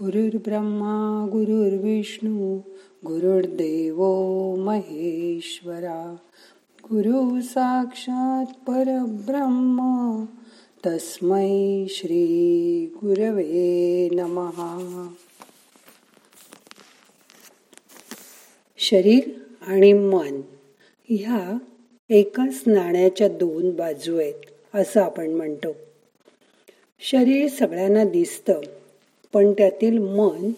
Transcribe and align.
गुरुर्ब्रह्मा 0.00 1.28
गुरुर्विष्णू 1.32 2.58
गुरुर्देव 3.06 4.04
महेश्वरा। 4.54 6.16
गुरु 6.84 7.40
साक्षात 7.40 8.46
परब्रह्म 8.46 9.78
तस्मै 10.86 11.86
श्री 11.90 12.86
गुरवे 12.96 14.08
नमहा 14.12 15.08
शरीर 18.78 19.28
आणि 19.66 19.92
मन 19.92 20.40
ह्या 21.08 21.58
एकाच 22.10 22.62
नाण्याच्या 22.66 23.28
दोन 23.28 23.70
बाजू 23.70 24.18
आहेत 24.18 24.74
असं 24.74 25.00
आपण 25.00 25.30
म्हणतो. 25.30 25.72
शरीर 27.00 27.48
सगळ्यांना 27.48 28.04
दिसतं 28.04 28.60
पण 29.32 29.52
त्यातील 29.52 29.98
मन 29.98 30.50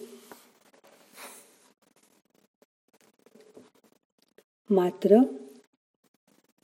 मात्र 4.69 5.17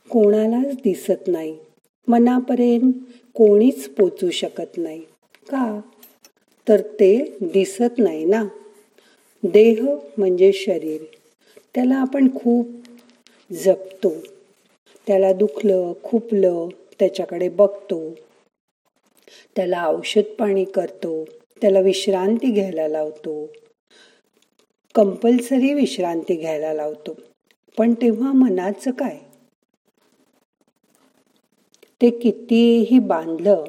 कोणालाच 0.10 0.76
दिसत 0.76 1.27
नाही. 1.27 1.58
मनापर्यंत 2.08 2.94
कोणीच 3.34 3.90
पोचू 3.90 4.30
शकत 4.30 4.77
नाही. 4.77 4.99
का? 5.49 5.82
तर 6.70 6.82
ते 6.82 7.38
दिसत 7.41 7.98
नाही 7.98 8.26
ना? 8.26 8.44
देह 9.44 9.85
म्हणजे 10.18 10.54
शरीर. 10.54 11.04
त्याला 11.76 11.96
आपण 11.96 12.35
खूप 12.35 12.68
जपतो. 13.54 14.13
त्याला 15.08 15.34
दुखलं 15.34 15.94
खुपलं 16.04 16.68
त्याच्याकडे 16.99 17.49
बघतो. 17.49 18.13
त्याला 19.55 19.88
औषध 19.88 20.34
पाणी 20.40 20.66
करतो. 20.66 21.26
त्याला 21.62 21.80
विश्रांती 21.80 22.52
घ्यायला 22.52 22.88
लावतो. 22.88 23.54
कंपल्सरी 24.96 25.74
विश्रांती 25.74 26.35
घ्यायला 26.35 26.74
लावतो. 26.74 27.16
पण 27.77 27.93
तेव्हा 27.93 28.32
मनाचं 28.32 28.91
काय? 28.91 29.18
ते 32.02 32.10
कितीही 32.10 32.99
बांधलं 32.99 33.63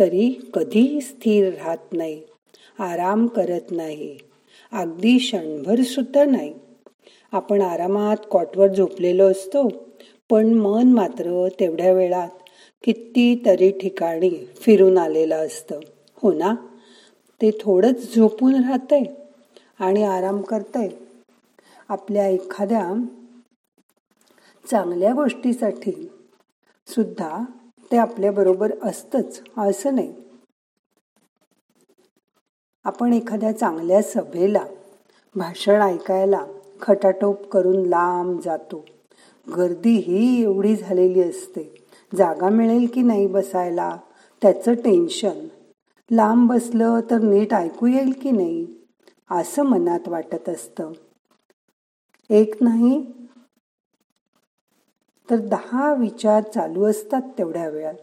तरी 0.00 0.50
कधीही 0.54 1.00
स्थिर 1.00 1.52
राहत 1.54 1.92
नाही 1.92 2.22
आराम 2.78 3.26
करत 3.26 3.70
नाही. 3.70 4.18
अगदी 4.72 5.18
क्षणभर 5.18 5.82
सुद्धा 5.82 6.24
नाही. 6.24 6.54
आपण 7.32 7.60
आरामात 7.60 8.16
कॉटवर 8.30 8.66
झोपलेलो 8.66 9.30
असतो 9.30 9.68
पण 10.30 10.46
मन 10.46 10.88
मात्र 10.88 11.48
तेवढ्या 11.60 11.92
वेळात 11.92 12.28
कितीतरी 12.84 13.70
ठिकाणी 13.70 14.30
फिरून 14.56 14.98
आलेलं 14.98 15.46
असतं. 15.46 15.80
हो 16.22 16.32
ना? 16.32 16.54
ते 17.42 17.50
थोडंच 17.50 18.14
झोपून 18.14 18.54
राहतंय 18.54 19.04
आणि 19.78 20.02
आराम 20.02 20.42
करतंय. 20.42 20.88
आपल्या 21.88 22.26
एखाद्या 22.26 22.92
चांगल्या 24.70 25.12
गोष्टीसाठी 25.14 26.10
सुद्धा 26.88 27.44
ते 27.92 27.96
आपल्या 27.96 28.32
बरोबर 28.32 28.72
असतच 28.82 29.42
असं 29.58 29.94
नाही. 29.94 30.14
आपण 32.84 33.12
एखाद्या 33.12 33.52
चांगल्या 33.52 34.02
सभेला 34.02 34.64
भाषण 35.36 35.82
ऐकायला 35.82 36.46
खटाटोप 36.82 37.46
करून 37.46 37.86
लांब 37.86 38.40
जातो. 38.40 38.84
गर्दी 39.56 39.96
ही 39.96 40.42
एवढी 40.42 40.76
झालेली 40.76 41.22
असते. 41.22 41.84
जागा 42.16 42.48
मिळेल 42.48 42.86
की 42.94 43.02
नाही 43.02 43.26
बसायला? 43.26 43.96
त्याचं 44.42 44.74
टेन्शन 44.74 45.46
लांब 46.12 46.52
बसलं 46.52 47.00
तर 47.10 47.18
नीट 47.18 47.54
ऐकू 47.54 47.86
येईल 47.86 48.12
की 48.22 48.30
नाही? 48.30 48.66
असं 49.30 49.62
मनात 49.62 50.08
वाटत 50.08 50.48
असतं. 50.48 50.92
एक 52.30 52.54
नाही 52.60 53.12
तर 55.30 55.36
दहा 55.36 55.94
विचार 55.94 56.42
चालू 56.42 56.84
असतात 56.84 57.22
तेवढ्या 57.38 57.68
वेळात. 57.68 57.94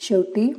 शेवटी 0.00 0.52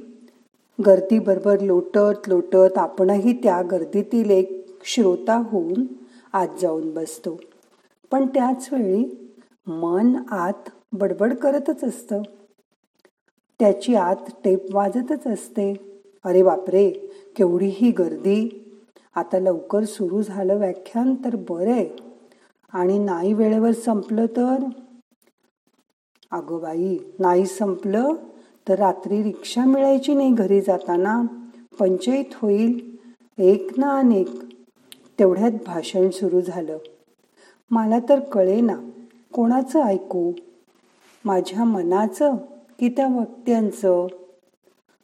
गर्दीबरोबर 0.88 1.60
लोटत 1.60 2.28
लोटत 2.28 2.78
आपणही 2.78 3.34
त्या 3.34 3.62
गर्दीतील 3.62 4.30
एक 4.30 4.66
श्रोता 4.84 5.38
होऊन 5.38 5.86
आत 6.34 6.48
जाऊन 6.62 6.94
बसतो. 6.94 7.40
पण 8.12 8.26
त्याच 8.28 8.70
वेळी 8.72 9.34
मन 9.68 10.16
आत 10.30 10.70
बडबड 10.94 11.34
करतच 11.34 11.84
असतं. 11.84 12.22
त्याची 13.60 13.96
आत 13.96 14.16
टेप 14.44 14.76
वाजतच 14.76 15.28
असते. 15.28 15.74
अरे 16.26 16.44
बापरे 16.44 16.90
केवढी 17.38 17.66
ही 17.66 17.92
गर्दी. 17.92 18.64
आता 19.16 19.40
लवकर 19.40 19.84
सुरू 19.84 20.22
झालं 20.22 20.58
व्याख्यान 20.58 21.16
तर 21.16 21.36
बरे 21.36 21.96
आणि 22.74 23.00
नाही 23.00 23.34
वेळेवर 23.34 23.72
संपलं 23.72 24.26
तर? 24.26 24.64
अगं 26.32 26.60
बाई 26.60 26.98
नाही 27.20 27.46
संपलं 27.46 28.14
तर 28.70 28.80
रात्री 28.80 29.24
रिक्षा 29.24 29.66
मिळायची 29.66 30.14
नाही 30.14 30.32
घरी 30.32 30.62
जाताना. 30.62 31.22
पंचायत 31.80 32.26
होईल. 32.34 32.98
एक 33.38 33.68
ना 33.78 33.98
अनेक 33.98 34.30
तेवढ्यात 35.20 35.52
भाषण 35.66 36.10
सुरू 36.10 36.42
झालं. 36.42 36.78
मला 37.72 38.00
तर 38.10 38.20
कळे 38.20 38.62
ना 38.62 38.76
कोणाचं 39.34 39.84
ऐकू? 39.84 40.32
माझ्या 41.26 41.64
मनाचं? 41.64 42.36
की 42.80 42.90
त्या 42.90 43.08
वक्त्यांचं 43.08 44.08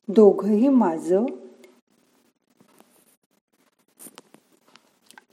दोघही 0.07 0.67
माझं 0.67 1.25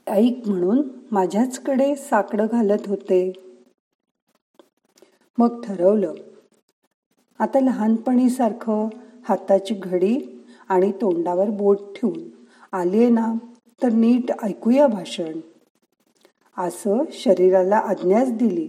ऐक 0.06 0.48
म्हणून 0.48 0.82
माझ्याचकडे 1.12 1.96
साकडं 1.96 2.46
घालत 2.52 2.86
होते. 2.86 3.32
मग 5.38 5.60
ठरवलं 5.64 6.14
आता 7.38 7.60
लहानपणीसारखं 7.60 8.88
हाताची 9.28 9.74
घडी 9.74 10.18
आणि 10.68 10.92
तोंडावर 10.92 11.50
बोट 11.50 11.78
ठेवून 11.96 12.28
आलीये 12.72 13.08
ना 13.08 13.34
तर 13.82 13.92
नीट 13.92 14.32
ऐकूया 14.42 14.86
भाषण. 14.86 15.40
असं 16.58 16.98
शरीराला 17.12 17.76
आज्ञाच 17.76 18.32
दिली. 18.32 18.68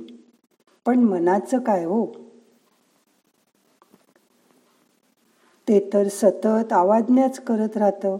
पण 0.85 0.99
मनाचं 0.99 1.59
काय 1.59 1.85
हो? 1.85 2.30
ते 5.71 5.89
तर 5.93 6.07
सतत 6.07 6.73
आवाजण्याच 6.73 7.39
करत 7.39 7.77
राहतं 7.77 8.17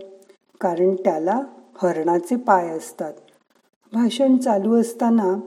कारण 0.61 0.95
त्याला 0.95 1.41
हरणाचे 1.81 2.35
पाय 2.35 2.69
असतात. 2.69 3.13
भाषण 3.93 4.37
चालू 4.37 4.81
असताना 4.81 5.39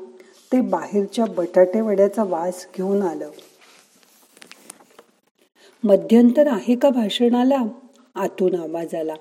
ते 0.53 0.61
बाहेरच्या 0.61 1.25
बटाटेवड्याचा 1.25 2.25
वास 2.25 2.67
घेऊन 2.77 3.03
आलं. 3.03 3.31
मध्यंतर 5.85 6.47
आहे 6.47 6.77
का 6.77 6.89
भाषणाला? 6.91 7.63
आतून 8.15 8.55
आवाज 8.55 8.95
आला. 8.95 9.15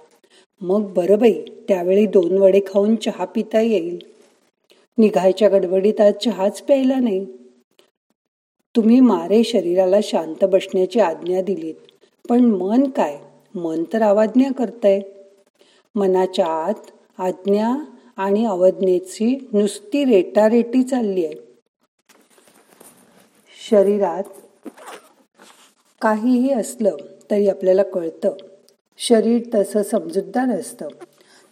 मग 0.62 0.94
बरं 0.94 1.20
बाई 1.20 1.44
त्यावेळी 1.68 2.06
दोन 2.06 2.38
वडे 2.38 2.60
खाऊन 2.60 2.96
चहा 2.96 3.26
पिता 3.26 3.62
येईल. 3.62 4.00
निघायच्या 4.98 5.50
गडबडीत 5.50 6.02
आज 6.02 6.14
चहाच 6.14 6.62
प्यायला 6.62 7.00
नाही. 7.00 7.26
तुम्ही 8.76 9.00
मारे 9.00 9.44
शरीराला 9.44 9.98
शांत 10.04 10.46
बसण्याची 10.46 11.00
आज्ञा 11.00 11.42
दिलीत. 11.42 11.76
पण 12.30 12.40
मन 12.40 12.90
काय? 12.90 13.20
मन 13.56 13.84
तर 13.94 14.02
अवाज्ञा 14.02 14.52
करतंय. 14.52 15.02
मनाच्या 15.96 16.46
आत 16.46 16.92
आज्ञा 17.18 17.76
आणि 18.18 18.46
अवज्ञेची 18.46 19.50
नुसती 19.54 20.06
रेटारेटी 20.06 20.84
चालली 20.84 21.26
आहे 21.26 21.36
शरीरात 23.70 24.24
काहीही 26.02 26.54
असलं 26.54 26.96
तरी 27.32 27.50
आपल्याला 27.50 27.84
कळतं. 27.84 28.34
शरीर 28.98 29.42
तसं 29.54 29.84
समजूतदार 29.84 30.60
असतं. 30.60 30.88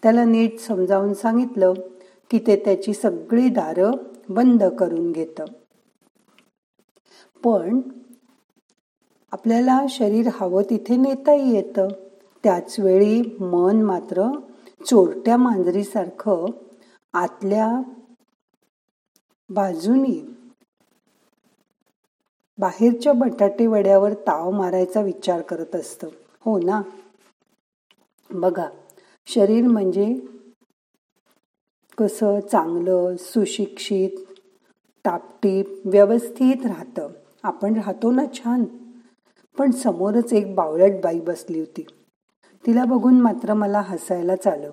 त्याला 0.03 0.25
नीट 0.25 0.59
समजावून 0.59 1.13
सांगितलं 1.13 1.73
की 2.31 2.39
ते 2.39 2.55
त्याची 2.55 2.93
सगळी 2.93 3.49
दारं 3.49 3.91
बंद 4.29 4.63
करून 4.63 5.11
घेतं. 5.11 5.45
पण 7.43 7.79
आपल्याला 9.31 9.85
शरीर 9.89 10.29
हवं 10.33 10.63
तिथे 10.69 10.95
नेताही 10.95 11.55
येतं. 11.55 11.87
त्याच 12.43 12.79
वेळी 12.79 13.21
मन 13.39 13.81
मात्र 13.81 14.39
चोरट्या 14.85 15.37
मांजरीसारखं 15.37 16.45
आतल्या 17.13 17.81
बाजूनी 19.49 20.21
बाहेरच्या 22.57 23.13
बटाटे 23.13 23.67
वड्यावर 23.67 24.13
ताव 24.13 24.51
मारायचा 24.51 25.01
विचार 25.01 25.41
करत 25.41 25.75
असतं. 25.75 26.07
हो 26.45 26.59
ना? 26.59 26.81
बघा 28.31 28.69
शरीर 29.27 29.67
म्हणजे 29.67 30.19
कसं 31.97 32.39
चांगलं 32.51 33.15
सुशिक्षित 33.19 34.09
टापटीप 35.03 35.81
व्यवस्थित 35.85 36.65
राहतं. 36.65 37.07
आपण 37.43 37.73
राहतो 37.73 38.11
ना 38.11 38.23
छान? 38.33 38.65
पण 39.57 39.71
समोरच 39.71 40.33
एक 40.33 40.55
बावळट 40.55 41.01
बाई 41.03 41.19
बसली 41.19 41.59
होती. 41.59 41.85
तिला 42.65 42.85
बघून 42.85 43.21
मात्र 43.21 43.53
मला 43.53 43.81
हसायला 43.81 44.33
आलं 44.45 44.71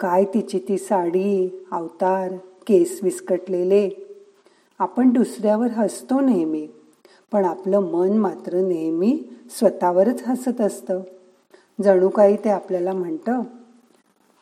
काय 0.00 0.24
तिची 0.24 0.58
ती 0.58 0.78
साडी 0.78 1.64
अवतार 1.72 2.36
केस 2.66 3.00
विस्कटलेले? 3.02 3.90
आपण 4.78 5.10
दुसऱ्यावर 5.10 5.66
हसतो 5.66 6.20
नेहमी 6.20 6.68
पण 7.32 7.44
आपलं 7.44 7.78
मन 7.80 8.12
मात्र 8.12 8.60
नेहमी 8.60 9.24
स्वतःवरच 9.50 10.22
हसत 10.26 10.60
असतं. 10.60 11.00
जणू 11.82 12.08
काही 12.08 12.36
ते 12.36 12.50
आपल्याला 12.50 12.92
म्हणतं 12.92 13.40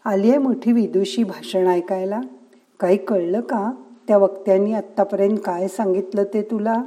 आली 0.04 0.28
आहे 0.28 0.38
मोठी 0.38 0.72
विदुषी 0.72 1.24
भाषण 1.24 1.66
ऐकायला. 1.66 2.20
काही 2.80 2.96
कळलं 2.96 3.40
का? 3.40 3.72
त्या 4.08 4.18
वक्त्यांनी 4.18 4.72
आत्तापर्यंत 4.72 5.38
काय 5.44 5.68
सांगितलं 5.68 6.24
ते 6.34 6.42
तुला? 6.42 6.82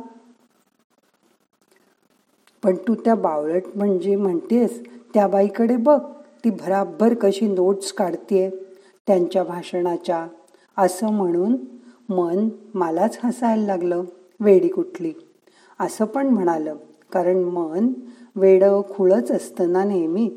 पण 2.64 2.76
तू 2.76 2.96
त्या 2.96 3.16
बावळट 3.16 3.64
म्हणजे 3.76 4.16
म्हणतेस 4.16 4.84
त्या 5.14 5.28
बाईकडे 5.28 5.76
बघ 5.78 6.00
ती 6.44 6.50
भराभर 6.50 7.14
कशी 7.14 7.48
नोट्स 7.48 7.92
काढतीये 7.94 8.50
त्यांच्या 9.08 9.44
भाषणाच्या. 9.44 10.28
असं 10.78 11.08
म्हणून 11.08 11.56
मन 12.10 12.50
मलाच 12.74 13.20
हसायला 13.24 13.66
लागलं 13.66 14.04
वेडी 14.40 14.68
कुठली. 14.68 15.14
असं 15.80 16.06
पण 16.06 16.28
म्हणालं 16.28 16.76
कारण 17.12 17.38
मन 17.38 17.94
वेड 18.36 18.64
खुळच 18.90 19.32
असतं 19.32 19.72
ना 19.72 19.84
नेहमी. 19.84 20.30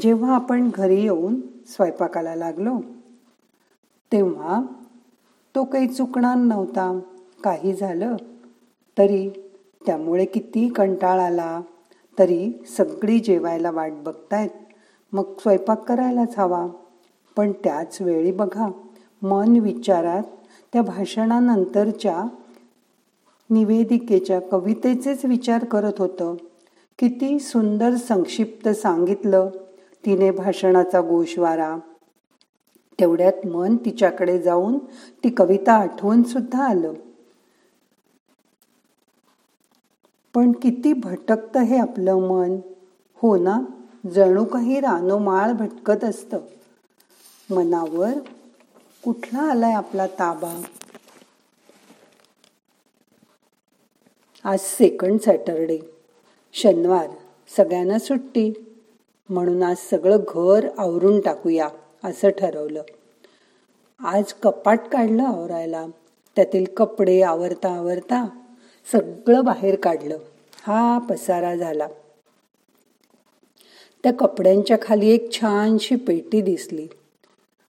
जेव्हा 0.00 0.34
आपण 0.34 0.70
घरी 0.74 1.02
येऊन 1.02 1.40
स्वयंपाकाला 1.66 2.34
लागलो 2.34 2.80
तेव्हा 4.12 4.62
तो 5.54 5.64
काही 5.64 5.86
चुकणार 5.86 6.36
नव्हता. 6.36 7.00
काही 7.44 7.72
झालं 7.74 8.16
तरी 8.98 9.30
त्यामुळे 9.86 10.24
किती 10.24 10.68
कंटाळ 10.68 11.20
आला 11.20 11.60
तरी 12.18 12.64
सगळी 12.76 13.18
जेवायला 13.18 13.70
वाट 13.70 13.92
बघतायत. 13.92 14.50
मग 15.12 15.24
स्वयंपाक 15.38 15.88
करायलाच 15.88 16.38
हवा. 16.38 16.66
पण 17.36 17.52
त्याच 17.52 18.00
वेळी 18.00 18.32
बघा 18.32 18.68
मन 19.22 19.56
विचारात 19.56 20.22
त्या 20.72 20.82
भाषणानंतरच्या 20.82 22.24
निवेदिकेच्या 23.50 24.40
कवितेचेच 24.40 25.24
विचार 25.24 25.64
करत 25.64 25.92
होतं. 25.98 26.34
किती 26.98 27.38
सुंदर 27.38 27.94
संक्षिप्त 27.94 28.68
सांगितलं 28.68 29.50
तिने 30.06 30.30
भाषणाचा 30.30 31.00
गोषवारा. 31.00 31.76
तेवढ्यात 33.00 33.46
मन 33.46 33.76
तिच्याकडे 33.76 34.42
जाऊन 34.42 34.78
ती 35.24 35.30
कविता 35.30 35.72
आठवून 35.72 36.22
सुद्धा 36.22 36.64
आलं. 36.64 36.92
पण 40.34 40.52
किती 40.52 40.92
भटकतं 40.92 41.60
हे 41.60 41.78
आपलं 41.78 42.14
मन. 42.16 42.56
हो 43.14 43.36
ना? 43.36 43.60
जणू 44.14 44.44
काही 44.44 44.80
रानोमाळ 44.80 45.52
भटकत 45.52 46.04
असतं. 46.04 46.38
मनावर 47.50 48.12
कुठला 49.04 49.40
आलाय 49.40 49.72
आपला 49.72 50.06
ताबा? 50.06 50.62
आज 54.44 54.58
सेकंड 54.60 55.20
सॅटरडे 55.20 55.78
शनिवार. 56.52 57.06
सगळ्यांना 57.56 57.98
सुट्टी. 57.98 58.52
म्हणून 59.28 59.62
आज 59.62 59.76
सगळं 59.90 60.16
घर 60.34 60.68
आवरून 60.78 61.20
टाकूया 61.20 61.68
असं 62.04 62.28
ठरवलं. 62.28 62.82
आज 64.00 64.32
कपाट 64.32 64.80
काढलं 64.92 65.22
आवरायला. 65.22 65.86
त्यातील 66.36 66.64
कपडे 66.76 67.22
आवरता 67.22 67.76
आवरता 67.76 68.41
सगळं 68.90 69.44
बाहेर 69.44 69.74
काढलं. 69.74 70.18
हा 70.62 70.98
पसारा 70.98 71.54
झाला. 71.56 71.88
त्या 74.02 74.12
कपड्यांच्या 74.12 74.76
खाली 74.82 75.10
एक 75.10 75.32
छानशी 75.32 75.96
पेटी 75.96 76.40
दिसली. 76.40 76.86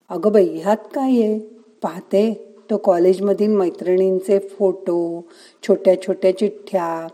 अगं 0.09 0.31
बाई 0.31 0.57
ह्यात 0.57 0.77
काय 0.77 1.11
आहे? 1.11 1.39
पाहते. 1.81 2.49
तो 2.69 2.77
कॉलेजमधील 2.77 3.49
मैत्रिणींचे 3.49 4.39
फोटो 4.39 5.25
छोट्या 5.67 6.01
छोट्या 6.01 6.37
चिठ्ठ्या 6.37 7.07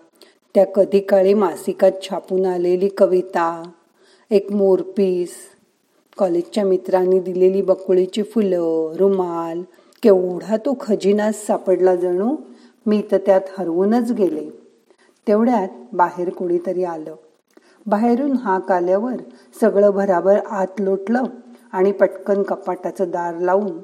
त्या 0.56 0.66
कधी 0.66 1.00
काळी 1.00 1.34
मासिकात 1.34 1.92
छापून 2.10 2.46
आलेली 2.46 2.88
कविता 2.88 3.63
एक 4.31 4.51
मोरपीस 4.51 5.30
कॉलेजच्या 6.18 6.66
मित्रांनी 6.66 7.19
दिलेली 7.19 7.62
बकुळीची 7.62 8.24
फुलं 8.24 8.94
रुमाल 8.96 9.62
केवढा 10.04 10.57
तो 10.57 10.78
खजिनाच 10.81 11.46
सापडला 11.46 11.96
जणू. 11.96 12.36
मी 12.85 13.03
तर 13.11 13.17
त्यात 13.17 13.41
हरवूनच 13.57 14.11
गेले. 14.11 14.49
तेवढ्यात 15.27 15.69
बाहेर 15.93 16.29
कोणीतरी 16.29 16.83
आलं. 16.83 17.15
बाहेरून 17.85 18.31
हाक 18.31 18.71
आल्यावर 18.71 19.13
सगळं 19.61 19.89
भराभर 19.89 20.39
आत 20.49 20.67
लोटलं 20.79 21.23
आणि 21.71 21.91
पटकन 21.91 22.43
कपाटाचं 22.43 23.09
दार 23.09 23.39
लावून 23.39 23.79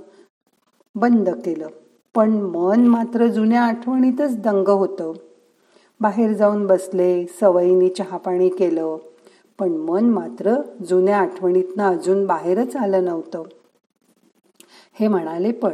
बंद 0.95 1.30
केलं. 1.30 1.68
पण 2.15 2.30
मन 2.30 2.88
मात्र 2.88 3.27
जुन्या 3.27 3.62
आठवणीतच 3.62 4.42
दंग 4.42 4.68
होतं. 4.68 5.13
बाहेर 6.01 6.33
जाऊन 6.33 6.68
बसले 6.68 7.25
सवयीने 7.39 7.89
चहापाणी 7.89 8.50
केलं. 8.50 8.97
पण 9.59 9.69
मन 9.69 10.06
मात्र 10.06 10.56
जुन्या 10.89 11.18
आठवणीतनं 11.18 11.83
अजून 11.83 12.25
बाहेरच 12.25 12.75
आलं 12.75 13.03
नव्हतं. 13.03 13.44
हे 15.00 15.07
म्हणाले 15.07 15.51
पण 15.51 15.74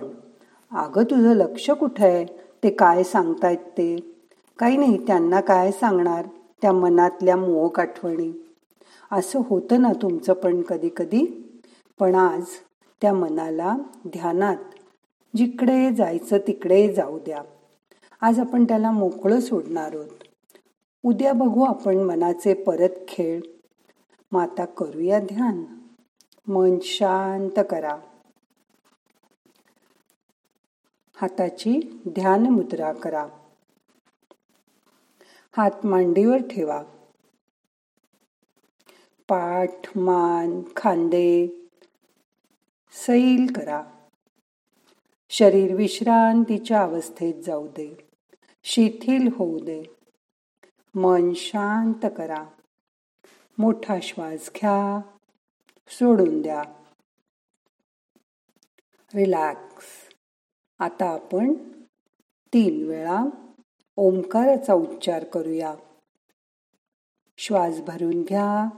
अगं 0.71 1.03
तुझं 1.03 1.33
लक्ष 1.33 1.69
कुठं 1.69 2.05
आहे? 2.05 2.25
ते 2.63 2.69
काय 2.69 3.03
सांगतायत 3.03 3.57
ते? 3.57 4.13
काही 4.59 4.77
नाही 4.77 5.07
त्यांना 5.07 5.41
काय 5.41 5.71
सांगणार? 5.71 6.25
त्या 6.61 6.71
मनातल्या 6.71 7.37
मोहक 7.37 7.79
आठवणी. 7.79 8.31
असं 9.11 9.41
होतं 9.49 9.81
ना 9.81 9.91
तुमचं 10.01 10.33
पण 10.33 10.61
कधी 10.61 10.89
कधी 10.97 11.25
पण 11.99 12.15
आज 12.15 12.43
त्या 13.01 13.13
मनाला 13.13 13.75
ध्यानात 14.07 14.55
जिकडे 15.35 15.95
जायचं 15.95 16.37
तिकडे 16.37 16.93
जाऊ 16.93 17.19
द्या. 17.19 17.41
आज 18.21 18.39
आपण 18.39 18.63
त्याला 18.63 18.91
मोकळं 18.91 19.39
सोडणार 19.39 19.91
आहोत. 19.93 20.07
उद्या 21.03 21.33
बघू 21.33 21.63
आपण 21.63 21.97
मनाचे 21.97 22.53
परत 22.53 22.89
खेळ. 23.07 23.41
माता 24.31 24.65
करूया 24.65 25.19
ध्यान. 25.19 25.63
मन 26.47 26.77
शांत 26.81 27.59
करा. 27.69 27.97
हाताची 31.21 32.01
ध्यान 32.09 32.49
मुद्रा 32.49 32.93
करा. 32.93 33.27
हात 35.57 35.85
मांडीवर 35.85 36.37
ठेवा. 36.37 36.83
पाठ 39.27 39.97
मान 39.97 40.61
खांदे 40.75 41.47
सैल 42.91 43.53
करा. 43.55 43.83
शरीर 45.29 45.75
विश्रांतीच्या 45.75 46.83
अवस्थेत 46.83 47.43
जाऊ 47.43 47.67
दे. 47.67 48.09
शिथिल 48.63 49.29
होऊ 49.37 49.59
दे. 49.59 49.83
मन 50.95 51.33
शांत 51.33 52.05
करा. 52.17 52.45
मोठा 53.57 53.95
श्वास 54.03 54.51
घ्या. 54.55 55.01
सोडून 55.87 56.41
द्या. 56.41 56.63
रिलॅक्स. 59.15 60.10
आता 60.81 61.05
आपण 61.05 61.53
तीन 62.53 62.87
वेळा 62.87 63.25
ओंकाराचा 63.95 64.73
उच्चार 64.73 65.23
करूया. 65.23 65.75
श्वास 67.37 67.81
भरून 67.81 68.23
घ्या. 68.23 68.69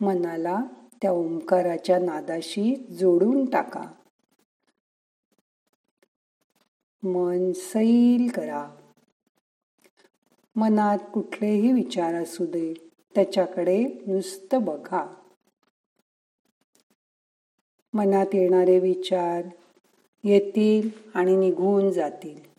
मनाला 0.00 0.62
त्या 1.02 1.12
ओंकाराच्या 1.12 1.98
नादाशी 1.98 2.76
जोडून 2.76 3.50
टाका. 3.50 3.82
मन 7.02 7.52
सैल 7.52 8.30
करा. 8.34 8.70
मनात 10.56 10.98
कुठलेही 11.14 11.72
विचार 11.72 12.14
असू 12.14 12.46
दे 12.46 12.74
त्याच्याकडे 13.14 13.84
नुसतं 14.06 14.64
बघा. 14.64 15.14
मनात 17.94 18.26
येणारे 18.32 18.78
विचार 18.78 19.42
येतील 20.24 20.90
आणि 21.14 21.36
निघून 21.36 21.90
जातील. 21.90 22.52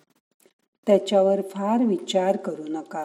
त्याच्यावर 0.88 1.41
फार 1.41 1.86
विचार 1.86 2.38
करू 2.38 2.63
नका. 2.67 3.03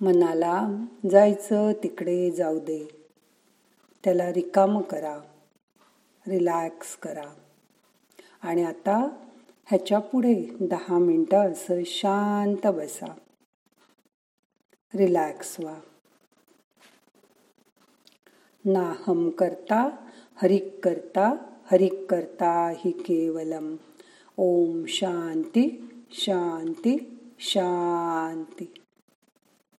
मनाला 0.00 0.84
जायचं 1.10 1.72
तिकडे 1.82 2.30
जाऊ 2.30 2.58
दे. 2.58 3.06
त्याला 4.04 4.32
रिकाम 4.32 4.80
करा. 4.80 5.18
रिलॅक्स 6.28 6.96
करा. 6.96 7.34
आणि 8.42 8.64
आता 8.64 9.24
ह्याच्या 9.66 9.98
पुढे 9.98 10.34
दहा 10.60 10.98
मिनटं 10.98 11.52
असं 11.52 11.82
शांत 11.86 12.66
बसा. 12.66 13.14
रिलॅक्स 14.94 15.60
व्हा. 15.60 15.80
नाहम 18.64 19.30
करता 19.30 20.10
हरिक 20.42 20.84
करता 20.84 21.36
हरिक 21.72 22.10
करता 22.10 22.68
हि 22.68 22.90
केवलम. 22.90 23.76
ओम 24.36 24.84
शांती 24.88 25.88
शांती 26.10 27.18
शांती. 27.40 28.74